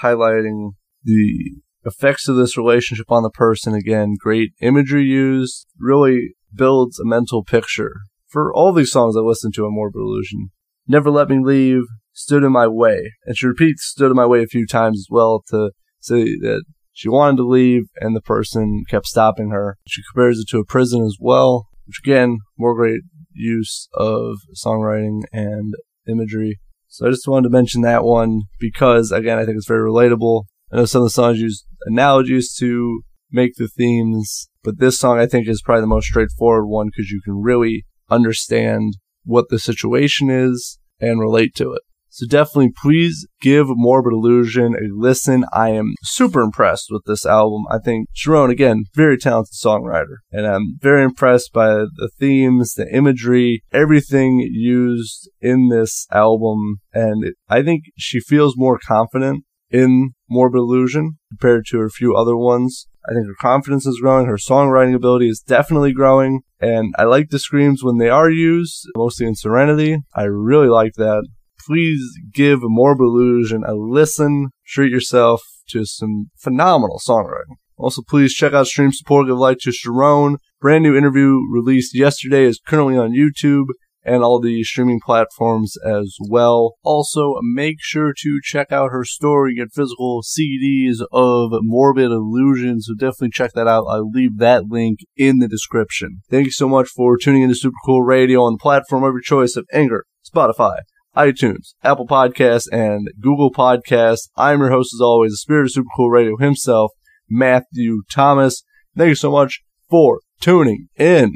highlighting 0.03 0.71
the 1.03 1.55
effects 1.85 2.27
of 2.27 2.35
this 2.35 2.57
relationship 2.57 3.09
on 3.09 3.23
the 3.23 3.31
person. 3.31 3.73
Again, 3.73 4.15
great 4.19 4.51
imagery 4.61 5.05
used. 5.05 5.65
Really 5.79 6.35
builds 6.53 6.99
a 6.99 7.05
mental 7.05 7.43
picture. 7.43 7.93
For 8.27 8.53
all 8.53 8.73
these 8.73 8.91
songs 8.91 9.15
I 9.17 9.21
listen 9.21 9.51
to 9.53 9.65
on 9.65 9.73
Morbid 9.73 10.01
Illusion, 10.01 10.49
Never 10.87 11.09
Let 11.09 11.29
Me 11.29 11.39
Leave, 11.39 11.83
Stood 12.19 12.43
in 12.43 12.51
My 12.51 12.67
Way. 12.67 13.13
And 13.25 13.37
she 13.37 13.47
repeats 13.47 13.85
Stood 13.85 14.11
in 14.11 14.17
My 14.17 14.25
Way 14.25 14.43
a 14.43 14.47
few 14.47 14.67
times 14.67 14.99
as 14.99 15.07
well 15.09 15.41
to 15.47 15.71
say 16.01 16.23
that 16.39 16.65
she 16.91 17.07
wanted 17.07 17.37
to 17.37 17.47
leave 17.47 17.83
and 18.01 18.13
the 18.13 18.21
person 18.21 18.83
kept 18.89 19.05
stopping 19.05 19.51
her. 19.51 19.77
She 19.87 20.01
compares 20.11 20.37
it 20.37 20.49
to 20.49 20.59
a 20.59 20.65
prison 20.65 21.05
as 21.05 21.15
well, 21.17 21.69
which 21.87 22.01
again, 22.03 22.39
more 22.57 22.75
great 22.75 23.03
use 23.31 23.87
of 23.93 24.35
songwriting 24.53 25.21
and 25.31 25.73
imagery. 26.09 26.59
So 26.89 27.07
I 27.07 27.09
just 27.09 27.25
wanted 27.25 27.47
to 27.47 27.53
mention 27.53 27.83
that 27.83 28.03
one 28.03 28.41
because 28.59 29.13
again, 29.13 29.39
I 29.39 29.45
think 29.45 29.55
it's 29.55 29.65
very 29.67 29.89
relatable. 29.89 30.43
I 30.73 30.75
know 30.75 30.85
some 30.85 31.03
of 31.03 31.05
the 31.05 31.11
songs 31.11 31.39
use 31.39 31.63
analogies 31.85 32.53
to 32.55 33.01
make 33.31 33.55
the 33.55 33.69
themes, 33.69 34.49
but 34.61 34.79
this 34.79 34.99
song 34.99 35.19
I 35.19 35.25
think 35.25 35.47
is 35.47 35.61
probably 35.61 35.81
the 35.81 35.87
most 35.87 36.07
straightforward 36.07 36.67
one 36.67 36.87
because 36.87 37.11
you 37.11 37.21
can 37.23 37.41
really 37.41 37.85
understand 38.09 38.97
what 39.23 39.45
the 39.49 39.57
situation 39.57 40.29
is 40.29 40.79
and 40.99 41.21
relate 41.21 41.55
to 41.55 41.71
it. 41.71 41.81
So 42.09 42.25
definitely 42.27 42.73
please 42.81 43.27
give 43.41 43.67
Morbid 43.69 44.13
Illusion 44.13 44.75
a 44.75 44.87
listen. 44.93 45.45
I 45.53 45.69
am 45.69 45.93
super 46.03 46.41
impressed 46.41 46.87
with 46.89 47.03
this 47.05 47.25
album. 47.25 47.65
I 47.69 47.77
think 47.77 48.09
Sharone, 48.15 48.49
again, 48.51 48.85
very 48.95 49.17
talented 49.17 49.53
songwriter. 49.53 50.17
And 50.31 50.47
I'm 50.47 50.77
very 50.81 51.03
impressed 51.03 51.53
by 51.53 51.69
the 51.69 52.09
themes, 52.19 52.73
the 52.73 52.87
imagery, 52.93 53.63
everything 53.71 54.39
used 54.39 55.29
in 55.39 55.69
this 55.69 56.07
album. 56.11 56.77
And 56.93 57.33
I 57.47 57.61
think 57.61 57.83
she 57.97 58.19
feels 58.19 58.57
more 58.57 58.79
confident 58.79 59.45
in 59.69 60.11
Morbid 60.29 60.59
Illusion 60.59 61.19
compared 61.29 61.65
to 61.67 61.79
her 61.79 61.89
few 61.89 62.15
other 62.15 62.35
ones. 62.35 62.87
I 63.09 63.13
think 63.13 63.27
her 63.27 63.35
confidence 63.39 63.85
is 63.85 63.99
growing. 64.01 64.25
Her 64.25 64.35
songwriting 64.37 64.95
ability 64.95 65.29
is 65.29 65.39
definitely 65.39 65.93
growing. 65.93 66.41
And 66.59 66.93
I 66.97 67.03
like 67.03 67.29
the 67.29 67.39
screams 67.39 67.83
when 67.83 67.97
they 67.97 68.09
are 68.09 68.29
used, 68.29 68.87
mostly 68.95 69.27
in 69.27 69.35
Serenity. 69.35 69.99
I 70.13 70.23
really 70.23 70.67
like 70.67 70.93
that. 70.95 71.25
Please 71.65 72.01
give 72.33 72.59
Morbid 72.61 73.01
Illusion 73.01 73.63
a 73.65 73.73
listen. 73.73 74.49
Treat 74.65 74.91
yourself 74.91 75.41
to 75.69 75.85
some 75.85 76.31
phenomenal 76.37 76.99
songwriting. 77.05 77.55
Also, 77.77 78.01
please 78.07 78.33
check 78.33 78.53
out 78.53 78.67
Stream 78.67 78.91
Support, 78.91 79.27
give 79.27 79.37
light 79.37 79.59
to 79.59 79.69
Sharone. 79.69 80.35
Brand 80.59 80.83
new 80.83 80.97
interview 80.97 81.39
released 81.49 81.95
yesterday 81.95 82.43
is 82.43 82.59
currently 82.65 82.97
on 82.97 83.11
YouTube 83.11 83.67
and 84.03 84.23
all 84.23 84.39
the 84.39 84.63
streaming 84.63 84.99
platforms 84.99 85.75
as 85.85 86.17
well. 86.29 86.75
Also, 86.83 87.35
make 87.41 87.77
sure 87.79 88.13
to 88.17 88.39
check 88.43 88.71
out 88.71 88.91
her 88.91 89.05
story. 89.05 89.55
Get 89.55 89.73
physical 89.73 90.21
CDs 90.21 90.97
of 91.11 91.51
Morbid 91.61 92.11
Illusion, 92.11 92.81
so 92.81 92.93
definitely 92.93 93.29
check 93.29 93.51
that 93.53 93.67
out. 93.67 93.85
I'll 93.89 94.09
leave 94.09 94.37
that 94.39 94.65
link 94.69 94.99
in 95.15 95.39
the 95.39 95.47
description. 95.47 96.21
Thank 96.29 96.45
you 96.45 96.51
so 96.51 96.67
much 96.67 96.89
for 96.89 97.17
tuning 97.17 97.43
into 97.43 97.55
Super 97.55 97.75
Cool 97.85 98.03
Radio 98.03 98.43
on 98.43 98.53
the 98.53 98.59
platform 98.61 99.03
of 99.03 99.13
your 99.13 99.21
choice 99.21 99.55
of 99.55 99.65
Anchor, 99.71 100.05
Spotify, 100.29 100.79
iTunes, 101.15 101.73
Apple 101.83 102.07
Podcasts, 102.07 102.67
and 102.71 103.07
Google 103.19 103.51
Podcasts. 103.51 104.29
I'm 104.35 104.59
your 104.59 104.71
host, 104.71 104.93
as 104.93 105.01
always, 105.01 105.31
the 105.31 105.37
spirit 105.37 105.65
of 105.65 105.71
Super 105.71 105.89
Cool 105.95 106.09
Radio 106.09 106.37
himself, 106.37 106.91
Matthew 107.29 108.03
Thomas. 108.11 108.63
Thank 108.95 109.09
you 109.09 109.15
so 109.15 109.31
much 109.31 109.61
for 109.89 110.21
tuning 110.39 110.87
in. 110.97 111.33